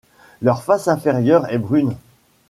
[0.41, 1.95] Leur face inférieure est brune.